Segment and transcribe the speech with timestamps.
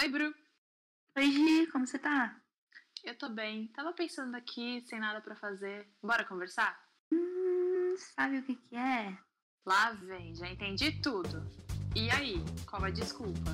[0.00, 0.34] Oi, Bru.
[1.16, 2.40] Oi, Gi, como você tá?
[3.04, 3.68] Eu tô bem.
[3.68, 5.86] Tava pensando aqui, sem nada pra fazer.
[6.02, 6.82] Bora conversar?
[7.12, 9.18] Hum, sabe o que que é?
[9.66, 11.42] Lá vem, já entendi tudo.
[11.94, 12.36] E aí,
[12.68, 13.50] qual a desculpa?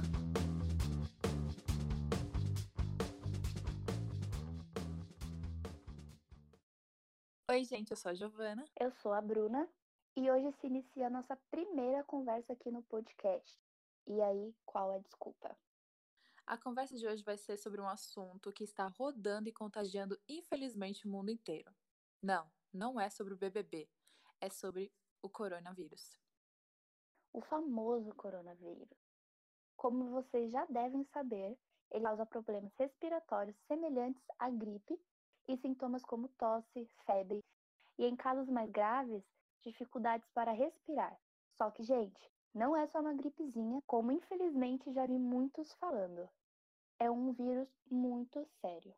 [7.51, 8.65] Oi, gente, eu sou a Giovana.
[8.79, 9.69] Eu sou a Bruna
[10.17, 13.61] e hoje se inicia a nossa primeira conversa aqui no podcast.
[14.07, 15.55] E aí, qual é a desculpa?
[16.47, 21.07] A conversa de hoje vai ser sobre um assunto que está rodando e contagiando, infelizmente,
[21.07, 21.71] o mundo inteiro.
[22.23, 23.91] Não, não é sobre o BBB,
[24.41, 24.91] é sobre
[25.21, 26.19] o coronavírus.
[27.33, 28.89] O famoso coronavírus.
[29.77, 31.59] Como vocês já devem saber,
[31.91, 34.99] ele causa problemas respiratórios semelhantes à gripe
[35.47, 37.45] e sintomas como tosse, febre
[37.99, 39.23] e, em casos mais graves,
[39.63, 41.19] dificuldades para respirar.
[41.57, 46.29] Só que, gente, não é só uma gripezinha, como infelizmente já vi muitos falando.
[46.99, 48.95] É um vírus muito sério.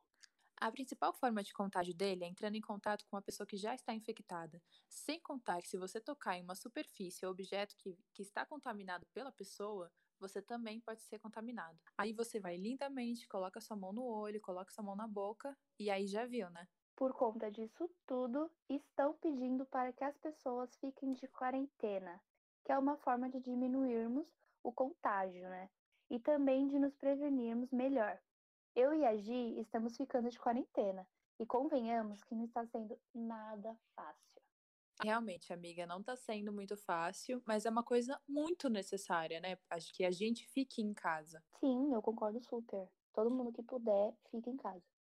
[0.60, 3.74] A principal forma de contágio dele é entrando em contato com uma pessoa que já
[3.74, 4.60] está infectada.
[4.88, 9.06] Sem contar que se você tocar em uma superfície ou objeto que, que está contaminado
[9.14, 11.78] pela pessoa, você também pode ser contaminado.
[11.96, 15.90] Aí você vai lindamente, coloca sua mão no olho, coloca sua mão na boca e
[15.90, 16.66] aí já viu, né?
[16.98, 22.20] Por conta disso tudo, estão pedindo para que as pessoas fiquem de quarentena,
[22.64, 24.26] que é uma forma de diminuirmos
[24.64, 25.70] o contágio, né?
[26.10, 28.18] E também de nos prevenirmos melhor.
[28.74, 31.06] Eu e a Gi estamos ficando de quarentena
[31.38, 34.42] e convenhamos que não está sendo nada fácil.
[35.00, 39.56] Realmente, amiga, não tá sendo muito fácil, mas é uma coisa muito necessária, né?
[39.70, 41.44] Acho que a gente fique em casa.
[41.60, 42.88] Sim, eu concordo super.
[43.12, 44.97] Todo mundo que puder, fique em casa.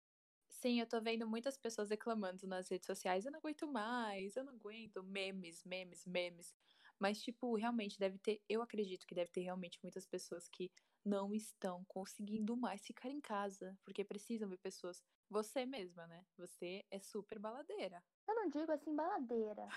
[0.59, 3.25] Sim, eu tô vendo muitas pessoas reclamando nas redes sociais.
[3.25, 5.03] Eu não aguento mais, eu não aguento.
[5.03, 6.55] Memes, memes, memes.
[6.99, 8.41] Mas, tipo, realmente deve ter.
[8.49, 10.71] Eu acredito que deve ter realmente muitas pessoas que
[11.05, 15.03] não estão conseguindo mais ficar em casa, porque precisam ver pessoas.
[15.29, 16.25] Você mesma, né?
[16.37, 18.03] Você é super baladeira.
[18.27, 19.67] Eu não digo assim baladeira.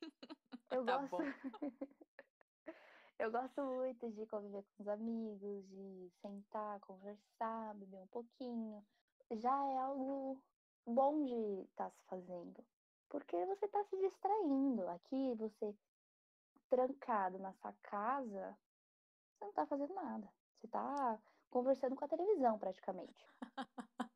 [0.70, 1.16] Eu Tá gosto.
[3.18, 8.82] Eu gosto muito de conviver com os amigos, de sentar, conversar, beber um pouquinho.
[9.36, 10.42] Já é algo
[10.86, 12.64] bom de estar se fazendo.
[13.08, 14.88] Porque você está se distraindo.
[14.88, 15.74] Aqui, você
[16.68, 18.56] trancado na sua casa,
[19.32, 20.32] você não está fazendo nada.
[20.56, 21.20] Você está
[21.50, 23.26] conversando com a televisão, praticamente.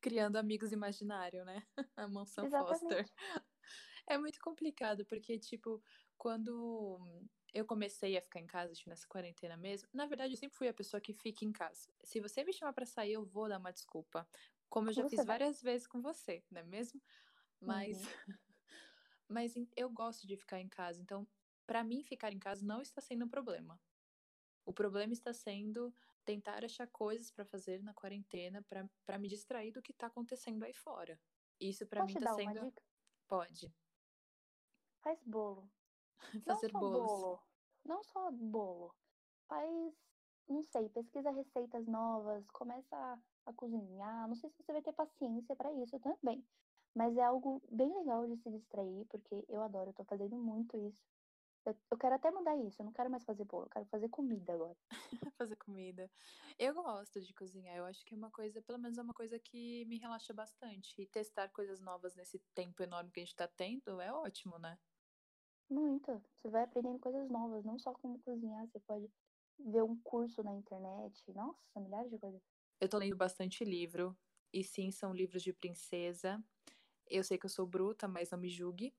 [0.00, 1.66] Criando amigos imaginários, né?
[1.96, 2.80] A mansão Exatamente.
[2.80, 3.06] Foster.
[4.06, 5.82] É muito complicado, porque, tipo,
[6.16, 10.56] quando eu comecei a ficar em casa, tipo, nessa quarentena mesmo, na verdade, eu sempre
[10.58, 11.92] fui a pessoa que fica em casa.
[12.04, 14.28] Se você me chamar pra sair, eu vou dar uma desculpa.
[14.68, 15.24] Como eu já Você fiz vai.
[15.24, 17.02] várias vezes com você, não é mesmo?
[17.60, 18.04] Mas, Uhum.
[19.28, 21.28] mas eu gosto de ficar em casa, então,
[21.66, 23.80] pra mim, ficar em casa não está sendo um problema.
[24.66, 25.94] O problema está sendo
[26.24, 30.64] tentar achar coisas pra fazer na quarentena pra pra me distrair do que tá acontecendo
[30.64, 31.20] aí fora.
[31.60, 32.60] Isso pra Posso mim te tá dar uma sendo.
[32.60, 32.82] dica?
[33.28, 33.74] Pode.
[35.02, 35.70] Faz bolo.
[36.46, 37.10] Não Fazer só bolos.
[37.10, 37.40] bolo.
[37.84, 38.94] Não só bolo.
[39.48, 39.94] Faz,
[40.48, 44.28] não sei, pesquisa receitas novas, começa a, a cozinhar.
[44.28, 46.44] Não sei se você vai ter paciência para isso também.
[46.94, 50.76] Mas é algo bem legal de se distrair, porque eu adoro, eu tô fazendo muito
[50.76, 50.98] isso.
[51.64, 54.08] Eu, eu quero até mudar isso, eu não quero mais fazer bolo, eu quero fazer
[54.08, 54.76] comida agora.
[55.38, 56.10] Fazer comida.
[56.58, 57.76] Eu gosto de cozinhar.
[57.76, 61.00] Eu acho que é uma coisa, pelo menos é uma coisa que me relaxa bastante.
[61.00, 64.76] E testar coisas novas nesse tempo enorme que a gente tá tendo é ótimo, né?
[65.70, 66.22] Muito.
[66.36, 69.10] Você vai aprendendo coisas novas, não só como cozinhar, você pode
[69.58, 71.22] ver um curso na internet.
[71.32, 72.40] Nossa, milhares de coisas.
[72.80, 74.16] Eu tô lendo bastante livro.
[74.52, 76.42] E sim, são livros de princesa.
[77.06, 78.94] Eu sei que eu sou bruta, mas não me julgue.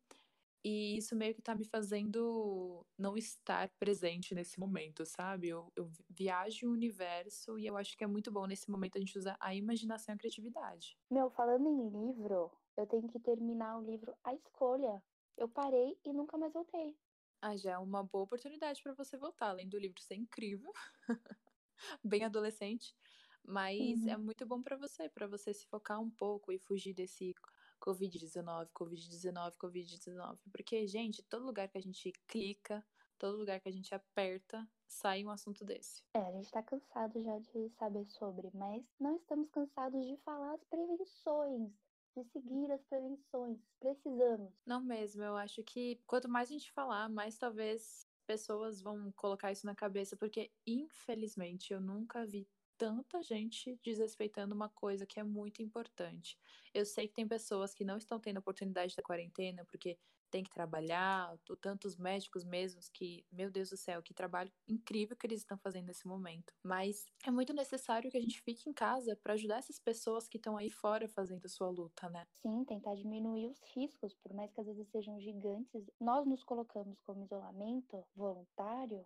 [0.63, 5.47] E isso meio que tá me fazendo não estar presente nesse momento, sabe?
[5.47, 8.99] Eu, eu viajo o universo e eu acho que é muito bom nesse momento a
[8.99, 10.97] gente usar a imaginação e a criatividade.
[11.09, 15.01] Meu, falando em livro, eu tenho que terminar o livro A Escolha.
[15.39, 16.95] Eu parei e nunca mais voltei.
[17.41, 20.71] Ah, já é uma boa oportunidade para você voltar, além do livro ser incrível,
[22.03, 22.95] bem adolescente,
[23.43, 24.17] mas é Uhum.
[24.17, 27.33] muito bom para você, para você se focar um pouco e fugir desse
[27.79, 32.85] Covid-19, Covid-19, Covid-19, porque, gente, todo lugar que a gente clica,
[33.17, 36.03] todo lugar que a gente aperta, sai um assunto desse.
[36.13, 40.53] É, a gente tá cansado já de saber sobre, mas não estamos cansados de falar
[40.53, 41.73] as prevenções,
[42.15, 43.57] de seguir as prevenções.
[43.79, 44.53] Precisamos.
[44.65, 49.51] Não mesmo, eu acho que quanto mais a gente falar, mais talvez pessoas vão colocar
[49.51, 52.47] isso na cabeça, porque infelizmente eu nunca vi
[52.77, 56.37] tanta gente desrespeitando uma coisa que é muito importante.
[56.73, 59.97] Eu sei que tem pessoas que não estão tendo oportunidade da quarentena porque
[60.29, 65.27] tem que trabalhar, tantos médicos mesmos que, meu Deus do céu, que trabalho incrível que
[65.27, 66.53] eles estão fazendo nesse momento.
[66.63, 70.37] Mas é muito necessário que a gente fique em casa para ajudar essas pessoas que
[70.37, 72.27] estão aí fora fazendo a sua luta, né?
[72.41, 75.89] Sim, tentar diminuir os riscos, por mais que às vezes sejam gigantes.
[75.99, 79.05] Nós nos colocamos como isolamento voluntário,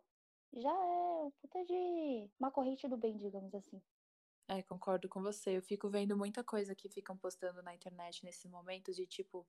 [0.53, 3.81] já é um puta de uma corrente do bem, digamos assim.
[4.47, 5.57] É, concordo com você.
[5.57, 9.47] Eu fico vendo muita coisa que ficam postando na internet nesse momento de tipo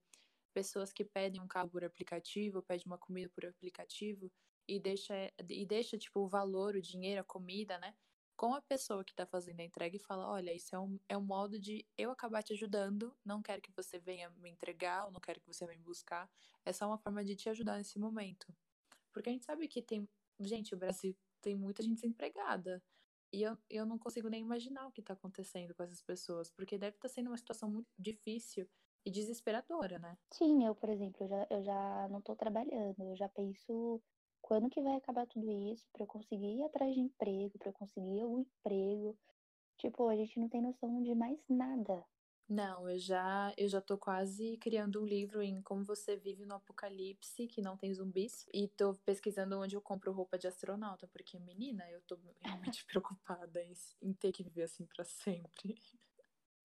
[0.55, 4.31] pessoas que pedem um carro por aplicativo, pedem uma comida por aplicativo
[4.69, 5.15] e deixa,
[5.51, 7.95] e deixa tipo, o valor, o dinheiro, a comida, né?
[8.37, 11.19] Com a pessoa que está fazendo a entrega e fala: olha, isso é um, é
[11.19, 15.13] um modo de eu acabar te ajudando, não quero que você venha me entregar, ou
[15.13, 16.31] não quero que você venha me buscar.
[16.65, 18.47] É só uma forma de te ajudar nesse momento.
[19.13, 20.09] Porque a gente sabe que tem.
[20.41, 22.83] Gente, o Brasil tem muita gente desempregada.
[23.33, 26.79] E eu, eu não consigo nem imaginar o que está acontecendo com essas pessoas, porque
[26.79, 28.69] deve estar tá sendo uma situação muito difícil
[29.05, 30.19] e desesperadora, né?
[30.31, 34.03] Sim, eu, por exemplo, eu já, eu já não tô trabalhando, eu já penso
[34.43, 37.73] quando que vai acabar tudo isso para eu conseguir ir atrás de emprego, para eu
[37.73, 39.17] conseguir algum emprego.
[39.79, 42.05] Tipo, a gente não tem noção de mais nada.
[42.49, 46.55] Não, eu já, eu já tô quase criando um livro em como você vive no
[46.55, 51.39] apocalipse, que não tem zumbis, e tô pesquisando onde eu compro roupa de astronauta, porque
[51.41, 53.73] menina, eu tô realmente preocupada em,
[54.03, 55.75] em ter que viver assim para sempre.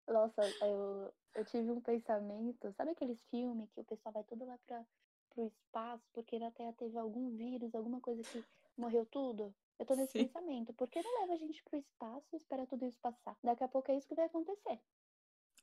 [0.09, 4.57] Nossa, eu, eu tive um pensamento, sabe aqueles filmes que o pessoal vai tudo lá
[4.65, 4.83] para
[5.29, 8.43] pro espaço porque na Terra teve algum vírus, alguma coisa que
[8.75, 9.53] morreu tudo?
[9.77, 10.27] Eu tô nesse Sim.
[10.27, 10.73] pensamento.
[10.73, 13.37] Por que não leva a gente pro espaço e espera tudo isso passar?
[13.43, 14.79] Daqui a pouco é isso que vai acontecer.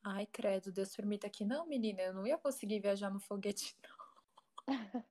[0.05, 2.01] Ai, credo, Deus permita que não, menina.
[2.01, 4.07] Eu não ia conseguir viajar no foguete, não.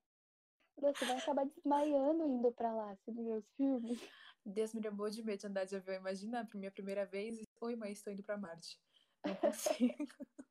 [0.78, 4.00] Você vai acabar desmaiando indo pra lá, se ver os filmes.
[4.46, 5.96] Deus me lembrou de medo de andar de avião.
[5.96, 8.80] Imagina, pra minha primeira vez, oi mãe, estou indo pra Marte.
[9.26, 10.08] Não consigo.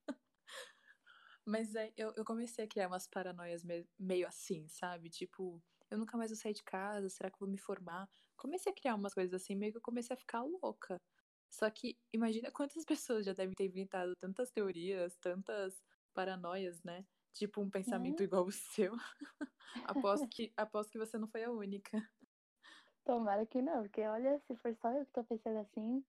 [1.46, 5.10] Mas é, eu, eu comecei a criar umas paranoias me, meio assim, sabe?
[5.10, 8.08] Tipo, eu nunca mais vou sair de casa, será que eu vou me formar?
[8.36, 11.00] Comecei a criar umas coisas assim, meio que eu comecei a ficar louca.
[11.50, 15.82] Só que imagina quantas pessoas já devem ter inventado tantas teorias, tantas
[16.14, 17.04] paranoias, né?
[17.32, 18.24] Tipo um pensamento é.
[18.24, 18.92] igual o seu.
[19.84, 22.02] aposto, que, aposto que você não foi a única.
[23.04, 26.02] Tomara que não, porque olha, se for só eu que tô pensando assim,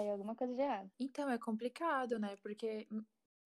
[0.00, 0.90] Saiu alguma coisa de errado.
[0.98, 2.34] Então, é complicado, né?
[2.42, 2.88] Porque,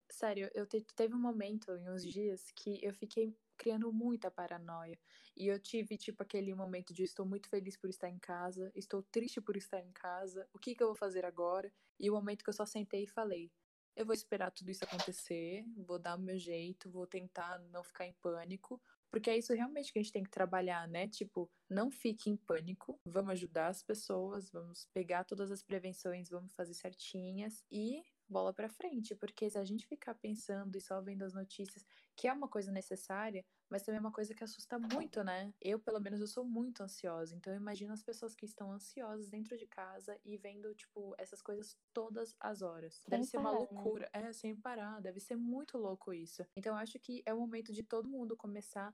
[0.09, 4.97] sério, eu te, teve um momento em uns dias que eu fiquei criando muita paranoia.
[5.35, 9.03] E eu tive, tipo, aquele momento de estou muito feliz por estar em casa, estou
[9.03, 11.69] triste por estar em casa, o que, que eu vou fazer agora?
[11.99, 13.51] E o momento que eu só sentei e falei,
[13.93, 18.05] eu vou esperar tudo isso acontecer, vou dar o meu jeito, vou tentar não ficar
[18.05, 18.81] em pânico,
[19.11, 21.07] porque é isso realmente que a gente tem que trabalhar, né?
[21.07, 26.53] Tipo, não fique em pânico, vamos ajudar as pessoas, vamos pegar todas as prevenções, vamos
[26.53, 31.23] fazer certinhas e bola para frente, porque se a gente ficar pensando e só vendo
[31.23, 31.85] as notícias,
[32.15, 35.53] que é uma coisa necessária, mas também é uma coisa que assusta muito, né?
[35.61, 39.27] Eu, pelo menos, eu sou muito ansiosa, então eu imagino as pessoas que estão ansiosas
[39.27, 42.95] dentro de casa e vendo, tipo, essas coisas todas as horas.
[42.95, 43.67] Sem deve ser parar, uma né?
[43.69, 44.29] loucura, né?
[44.29, 46.45] é, sem parar, deve ser muito louco isso.
[46.55, 48.93] Então eu acho que é o momento de todo mundo começar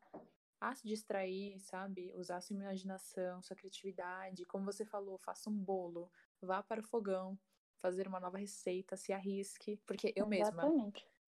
[0.62, 2.14] a se distrair, sabe?
[2.16, 4.46] Usar sua imaginação, sua criatividade.
[4.46, 6.12] Como você falou, faça um bolo,
[6.42, 7.40] vá para o fogão,
[7.80, 9.82] fazer uma nova receita, se arrisque.
[9.88, 10.28] Porque eu Exatamente.
[10.28, 10.76] mesma,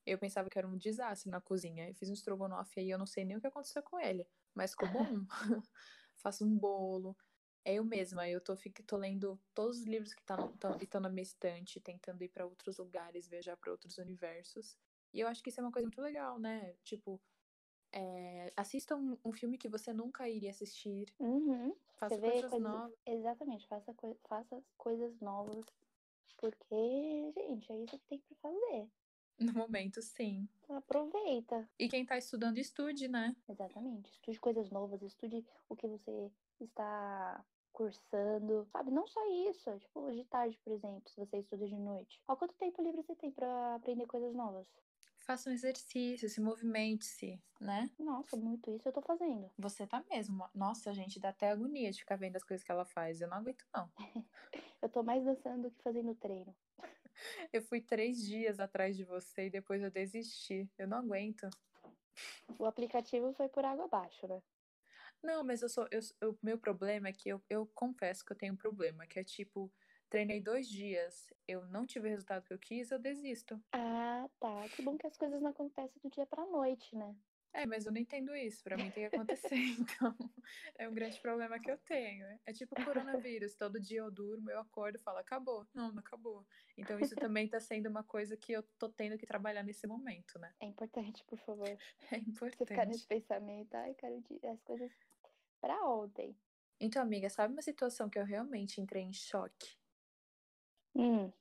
[0.06, 1.90] eu pensava que era um desastre na cozinha.
[1.90, 4.72] Eu fiz um estrogonofe aí, eu não sei nem o que aconteceu com ele, mas
[4.72, 5.10] ficou bom.
[6.18, 7.18] Faço um bolo.
[7.66, 11.24] É eu mesma, eu tô, fico, tô lendo todos os livros que estão na minha
[11.24, 14.78] estante, tentando ir para outros lugares, viajar para outros universos.
[15.14, 16.76] E eu acho que isso é uma coisa muito legal, né?
[16.84, 17.22] Tipo,
[17.94, 21.06] é, assista um, um, filme que você nunca iria assistir.
[21.20, 21.74] Uhum.
[21.96, 23.00] Faça coisas, coisas novas.
[23.06, 23.96] Exatamente, faça,
[24.28, 25.64] faça coisas novas
[26.44, 28.90] porque, gente, é isso que tem pra fazer.
[29.40, 30.46] No momento, sim.
[30.68, 31.70] Aproveita.
[31.80, 33.34] E quem tá estudando, estude, né?
[33.48, 34.12] Exatamente.
[34.12, 38.92] Estude coisas novas, estude o que você está cursando, sabe?
[38.92, 42.22] Não só isso, tipo, de tarde, por exemplo, se você estuda de noite.
[42.28, 44.68] Há quanto tempo livre você tem para aprender coisas novas?
[45.26, 47.90] Faça um exercício, se movimente-se, né?
[47.98, 49.50] Nossa, muito isso eu tô fazendo.
[49.58, 50.50] Você tá mesmo.
[50.54, 53.22] Nossa, gente, dá até agonia de ficar vendo as coisas que ela faz.
[53.22, 53.90] Eu não aguento, não.
[54.82, 56.54] eu tô mais dançando do que fazendo treino.
[57.54, 60.70] eu fui três dias atrás de você e depois eu desisti.
[60.78, 61.50] Eu não aguento.
[62.60, 64.42] O aplicativo foi por água abaixo, né?
[65.24, 65.88] Não, mas eu sou.
[65.90, 69.20] Eu, o meu problema é que eu, eu confesso que eu tenho um problema, que
[69.20, 69.72] é tipo
[70.14, 73.60] Treinei dois dias, eu não tive o resultado que eu quis, eu desisto.
[73.72, 74.70] Ah, tá.
[74.70, 77.16] Que bom que as coisas não acontecem do dia pra noite, né?
[77.52, 78.64] É, mas eu não entendo isso.
[78.64, 79.56] Pra mim tem que acontecer.
[79.98, 80.16] Então,
[80.78, 82.28] é um grande problema que eu tenho.
[82.46, 83.56] É tipo coronavírus.
[83.56, 85.66] Todo dia eu durmo, eu acordo e falo, acabou.
[85.74, 86.46] Não, não acabou.
[86.78, 90.38] Então, isso também tá sendo uma coisa que eu tô tendo que trabalhar nesse momento,
[90.38, 90.54] né?
[90.60, 91.76] É importante, por favor.
[92.12, 92.58] É importante.
[92.60, 94.92] Você ficar nesse pensamento, ai, quero as coisas
[95.60, 96.38] pra ontem.
[96.80, 99.82] Então, amiga, sabe uma situação que eu realmente entrei em choque?
[100.96, 101.32] Hum.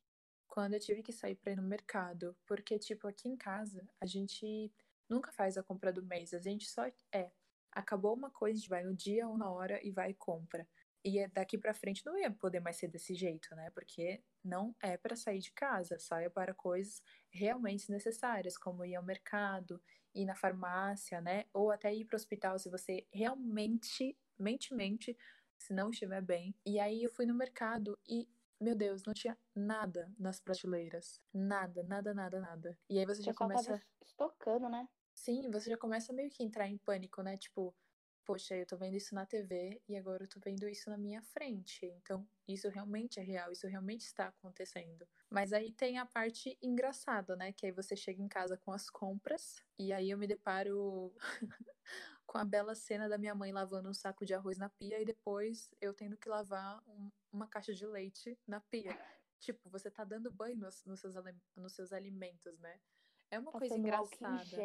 [0.49, 2.37] Quando eu tive que sair pra ir no mercado.
[2.47, 4.73] Porque, tipo, aqui em casa, a gente
[5.09, 6.35] nunca faz a compra do mês.
[6.35, 7.33] A gente só é.
[7.73, 10.69] Acabou uma coisa, a gente vai no dia ou na hora e vai e compra.
[11.05, 13.71] E é daqui para frente não ia poder mais ser desse jeito, né?
[13.71, 19.03] Porque não é para sair de casa, saia para coisas realmente necessárias, como ir ao
[19.05, 19.83] mercado,
[20.15, 21.47] ir na farmácia, né?
[21.53, 25.17] Ou até ir para o hospital se você realmente, mente, mente,
[25.59, 26.55] se não estiver bem.
[26.67, 28.29] E aí eu fui no mercado e
[28.63, 31.21] meu Deus, não tinha nada nas prateleiras.
[31.33, 32.79] Nada, nada, nada, nada.
[32.89, 33.73] E aí você já começa.
[33.73, 34.89] Tava estocando, né?
[35.15, 37.37] Sim, você já começa meio que entrar em pânico, né?
[37.37, 37.75] Tipo,
[38.25, 41.23] poxa, eu tô vendo isso na TV e agora eu tô vendo isso na minha
[41.23, 41.87] frente.
[41.87, 45.07] Então, isso realmente é real, isso realmente está acontecendo.
[45.29, 47.53] Mas aí tem a parte engraçada, né?
[47.53, 51.15] Que aí você chega em casa com as compras e aí eu me deparo
[52.27, 55.05] com a bela cena da minha mãe lavando um saco de arroz na pia e
[55.05, 58.99] depois eu tendo que lavar um, uma caixa de leite na pia.
[59.41, 61.15] Tipo, você tá dando banho nos, nos, seus,
[61.57, 62.81] nos seus alimentos, né?
[63.33, 64.57] É uma coisa engraçada.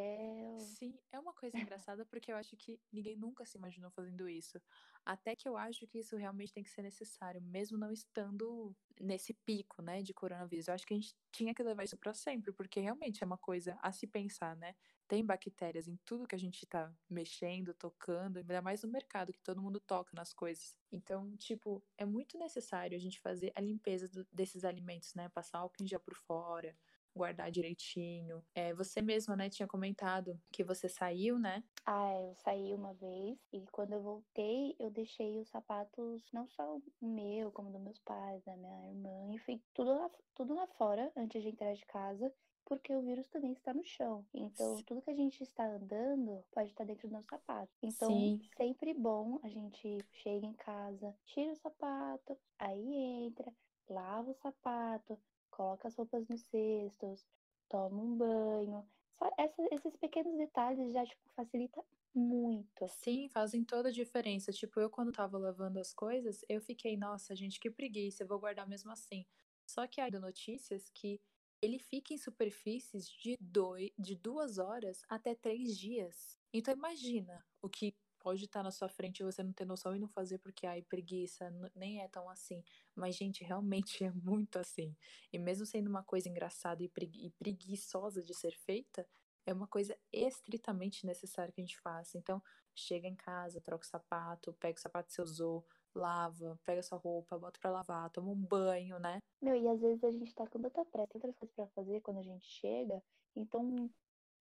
[0.60, 4.62] Sim, é uma coisa engraçada porque eu acho que ninguém nunca se imaginou fazendo isso.
[5.06, 9.34] Até que eu acho que isso realmente tem que ser necessário, mesmo não estando nesse
[9.34, 10.68] pico, né, de coronavírus.
[10.68, 13.38] Eu acho que a gente tinha que levar isso para sempre, porque realmente é uma
[13.38, 14.76] coisa a se pensar, né?
[15.08, 19.40] Tem bactérias em tudo que a gente tá mexendo, tocando, ainda mais no mercado, que
[19.40, 20.78] todo mundo toca nas coisas.
[20.92, 25.30] Então, tipo, é muito necessário a gente fazer a limpeza do, desses alimentos, né?
[25.30, 26.76] Passar álcool em gel por fora,
[27.18, 28.44] guardar direitinho.
[28.56, 31.64] É, você mesma, né, tinha comentado que você saiu, né?
[31.86, 36.78] Ah, eu saí uma vez e quando eu voltei, eu deixei os sapatos, não só
[36.78, 41.12] o meu, como dos meus pais, da minha irmã, enfim, tudo lá, tudo lá fora
[41.16, 42.34] antes de entrar de casa
[42.68, 44.26] porque o vírus também está no chão.
[44.34, 47.72] Então, tudo que a gente está andando pode estar dentro do nosso sapato.
[47.82, 48.42] Então, Sim.
[48.58, 52.94] sempre bom a gente chega em casa, tira o sapato, aí
[53.26, 53.54] entra,
[53.90, 55.18] lava o sapato,
[55.58, 57.26] coloca as roupas nos cestos,
[57.68, 58.88] toma um banho.
[59.18, 61.84] Só essa, esses pequenos detalhes já tipo, facilita
[62.14, 62.88] muito.
[62.88, 64.52] Sim, fazem toda a diferença.
[64.52, 68.40] Tipo, eu quando tava lavando as coisas, eu fiquei, nossa, gente, que preguiça, eu vou
[68.40, 69.26] guardar mesmo assim.
[69.66, 71.20] Só que aí notícias que
[71.60, 76.38] ele fica em superfícies de, dois, de duas horas até três dias.
[76.54, 77.96] Então imagina o que
[78.28, 80.82] pode estar na sua frente e você não ter noção e não fazer porque, ai,
[80.82, 82.62] preguiça, nem é tão assim.
[82.94, 84.94] Mas, gente, realmente é muito assim.
[85.32, 89.08] E mesmo sendo uma coisa engraçada e, pregui e preguiçosa de ser feita,
[89.46, 92.18] é uma coisa estritamente necessária que a gente faça.
[92.18, 92.44] Então,
[92.76, 95.66] chega em casa, troca o sapato, pega o sapato que você usou,
[95.96, 99.20] lava, pega sua roupa, bota pra lavar, toma um banho, né?
[99.42, 102.18] Meu, e às vezes a gente tá com tanta pressa, tantas coisas pra fazer quando
[102.18, 103.02] a gente chega,
[103.34, 103.90] então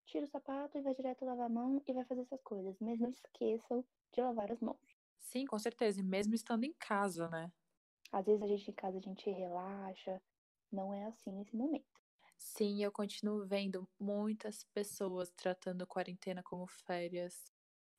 [0.05, 2.75] tira o sapato e vai direto lavar a mão e vai fazer essas coisas.
[2.79, 3.83] Mas não esqueçam
[4.13, 4.95] de lavar as mãos.
[5.19, 5.99] Sim, com certeza.
[5.99, 7.51] E mesmo estando em casa, né?
[8.11, 10.19] Às vezes a gente em casa a gente relaxa.
[10.71, 12.01] Não é assim nesse momento.
[12.37, 17.43] Sim, eu continuo vendo muitas pessoas tratando a quarentena como férias.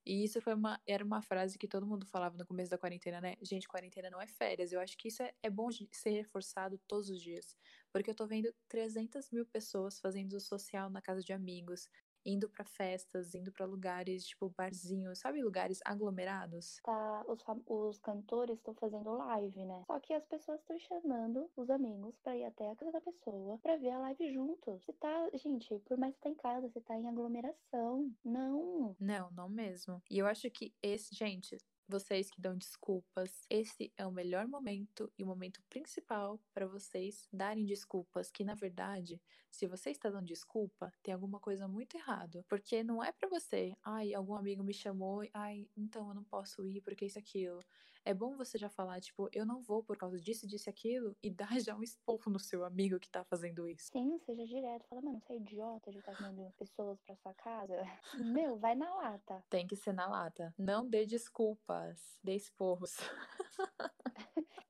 [0.07, 3.21] E isso foi uma, era uma frase que todo mundo falava no começo da quarentena,
[3.21, 3.35] né?
[3.43, 4.73] Gente, quarentena não é férias.
[4.73, 7.57] Eu acho que isso é, é bom ser reforçado todos os dias.
[7.93, 11.89] Porque eu tô vendo 300 mil pessoas fazendo social na casa de amigos,
[12.27, 16.81] indo para festas, indo para lugares tipo barzinhos, sabe, lugares aglomerados.
[16.83, 19.85] Tá, os, os cantores estão fazendo live, né?
[19.87, 23.59] Só que as pessoas estão chamando os amigos para ir até a casa da pessoa
[23.59, 24.85] para ver a live juntos.
[24.85, 28.13] Você tá, gente, por mais que tá em casa, você tá em aglomeração.
[28.25, 28.97] Não.
[28.99, 30.03] Não, não mesmo.
[30.11, 31.57] E eu acho que esse, gente,
[31.89, 37.29] vocês que dão desculpas, esse é o melhor momento e o momento principal para vocês
[37.33, 42.45] darem desculpas, que na verdade, se você está dando desculpa, tem alguma coisa muito errada,
[42.49, 46.67] porque não é para você, ai, algum amigo me chamou, ai, então eu não posso
[46.67, 47.61] ir porque isso aquilo
[48.07, 51.17] é bom você já falar, tipo, eu não vou por causa disso, disso e aquilo,
[51.21, 53.91] e dar já um esporro no seu amigo que tá fazendo isso.
[53.93, 54.87] Sim, seja direto.
[54.89, 57.77] Fala, mano, você é idiota de estar mandando pessoas pra sua casa.
[58.47, 59.45] Meu, vai na lata.
[59.51, 60.55] Tem que ser na lata.
[60.57, 62.97] Não dê desculpas, dê esporros.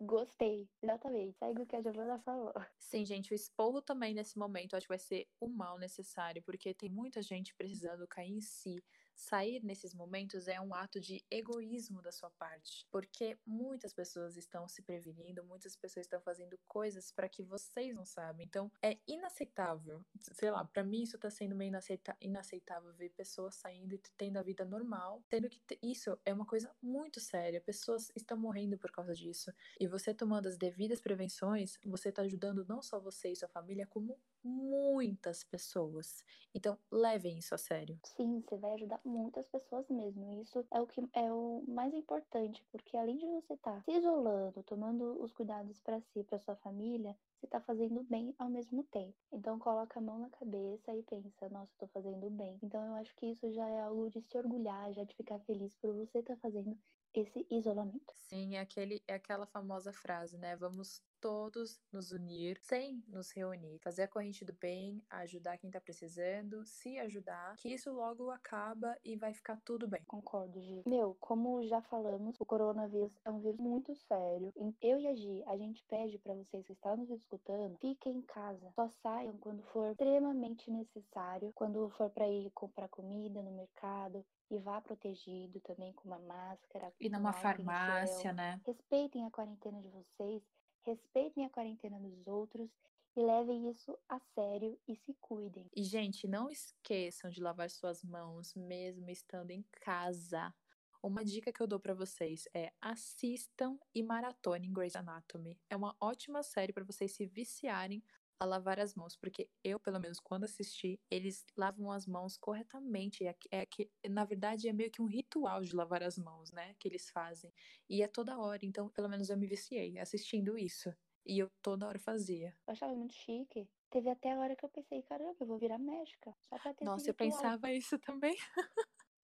[0.00, 1.36] Gostei, exatamente.
[1.38, 2.52] Segue o que a Giovana falou.
[2.78, 6.74] Sim, gente, o esporro também nesse momento acho que vai ser o mal necessário, porque
[6.74, 8.82] tem muita gente precisando cair em si,
[9.16, 14.68] sair nesses momentos é um ato de egoísmo da sua parte, porque muitas pessoas estão
[14.68, 18.46] se prevenindo, muitas pessoas estão fazendo coisas para que vocês não sabem.
[18.46, 20.04] Então, é inaceitável.
[20.20, 21.72] Sei lá, para mim isso tá sendo meio
[22.20, 26.70] inaceitável ver pessoas saindo e tendo a vida normal, sendo que isso é uma coisa
[26.82, 27.60] muito séria.
[27.60, 29.52] Pessoas estão morrendo por causa disso.
[29.80, 33.86] E você tomando as devidas prevenções, você tá ajudando não só você e sua família,
[33.86, 36.24] como muitas pessoas.
[36.54, 37.98] Então, levem isso a sério.
[38.04, 40.40] Sim, você vai ajudar muitas pessoas mesmo.
[40.40, 43.92] Isso é o que é o mais importante, porque além de você estar tá se
[43.92, 48.82] isolando, tomando os cuidados para si, para sua família, você está fazendo bem ao mesmo
[48.84, 49.14] tempo.
[49.32, 52.58] Então coloca a mão na cabeça e pensa, nossa, estou fazendo bem.
[52.62, 55.74] Então eu acho que isso já é algo de se orgulhar, já de ficar feliz
[55.76, 56.76] por você estar tá fazendo
[57.14, 58.12] esse isolamento.
[58.12, 60.56] Sim, é, aquele, é aquela famosa frase, né?
[60.56, 65.80] Vamos todos nos unir sem nos reunir, fazer a corrente do bem, ajudar quem tá
[65.80, 70.04] precisando, se ajudar, que isso logo acaba e vai ficar tudo bem.
[70.06, 70.84] Concordo, Gi.
[70.86, 74.52] Meu, como já falamos, o coronavírus é um vírus muito sério.
[74.80, 78.22] Eu e a Gi, a gente pede para vocês que estão nos escutando, fiquem em
[78.22, 78.70] casa.
[78.76, 84.58] Só saiam quando for extremamente necessário, quando for para ir comprar comida no mercado, e
[84.58, 86.92] vá protegido também com uma máscara.
[87.00, 88.60] E numa farmácia, né?
[88.64, 90.40] Respeitem a quarentena de vocês
[90.86, 92.70] respeitem a quarentena dos outros
[93.16, 95.68] e levem isso a sério e se cuidem.
[95.74, 100.54] E, gente, não esqueçam de lavar suas mãos mesmo estando em casa.
[101.02, 105.58] Uma dica que eu dou para vocês é assistam e maratonem Grey's Anatomy.
[105.68, 108.02] É uma ótima série para vocês se viciarem
[108.38, 113.26] a lavar as mãos, porque eu, pelo menos, quando assisti, eles lavam as mãos corretamente.
[113.26, 116.74] É, é que, na verdade, é meio que um ritual de lavar as mãos, né?
[116.78, 117.52] Que eles fazem.
[117.88, 118.64] E é toda hora.
[118.64, 120.94] Então, pelo menos eu me viciei assistindo isso.
[121.24, 122.56] E eu toda hora fazia.
[122.66, 123.68] Eu achava muito chique.
[123.90, 126.34] Teve até a hora que eu pensei, caramba, eu vou virar médica.
[126.42, 128.36] Só pra ter Nossa, eu pensava isso também.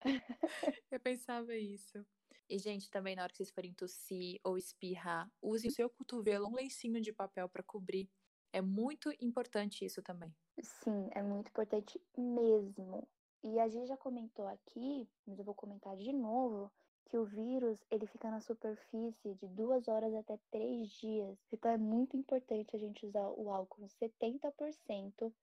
[0.91, 2.05] eu pensava isso.
[2.49, 6.47] E, gente, também na hora que vocês forem tossir ou espirrar, use o seu cotovelo,
[6.47, 8.09] um lencinho de papel para cobrir
[8.53, 10.33] é muito importante isso também.
[10.61, 13.07] Sim, é muito importante mesmo.
[13.43, 16.71] E a gente já comentou aqui, mas eu vou comentar de novo,
[17.05, 21.37] que o vírus ele fica na superfície de duas horas até três dias.
[21.51, 25.33] Então é muito importante a gente usar o álcool 70%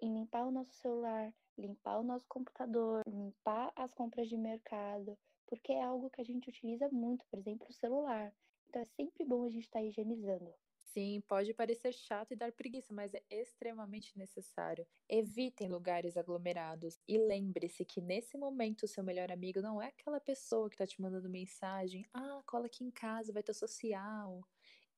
[0.00, 5.72] em limpar o nosso celular, limpar o nosso computador, limpar as compras de mercado, porque
[5.72, 8.32] é algo que a gente utiliza muito, por exemplo, o celular.
[8.68, 10.52] Então é sempre bom a gente estar tá higienizando.
[10.96, 14.86] Sim, pode parecer chato e dar preguiça, mas é extremamente necessário.
[15.06, 20.18] Evitem lugares aglomerados e lembre-se que nesse momento o seu melhor amigo não é aquela
[20.20, 24.42] pessoa que está te mandando mensagem: ah, cola aqui em casa, vai ter social.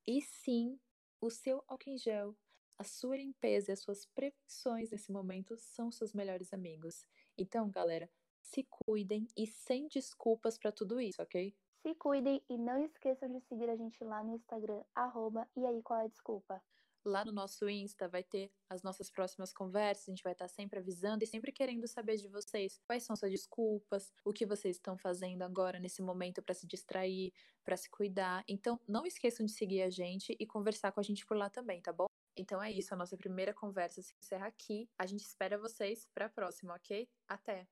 [0.07, 0.79] E sim,
[1.21, 2.37] o seu álcool em gel,
[2.79, 7.05] a sua limpeza e as suas prevenções nesse momento são seus melhores amigos.
[7.37, 8.09] Então, galera,
[8.41, 11.57] se cuidem e sem desculpas para tudo isso, ok?
[11.83, 15.83] Se cuidem e não esqueçam de seguir a gente lá no Instagram, arroba, e aí
[15.83, 16.63] qual é a desculpa?
[17.05, 20.79] Lá no nosso Insta vai ter as nossas próximas conversas, a gente vai estar sempre
[20.79, 24.99] avisando e sempre querendo saber de vocês quais são suas desculpas, o que vocês estão
[24.99, 27.33] fazendo agora nesse momento para se distrair,
[27.65, 28.45] para se cuidar.
[28.47, 31.81] Então, não esqueçam de seguir a gente e conversar com a gente por lá também,
[31.81, 32.07] tá bom?
[32.37, 34.89] Então é isso, a nossa primeira conversa se encerra aqui.
[34.99, 37.09] A gente espera vocês para a próxima, ok?
[37.27, 37.67] Até!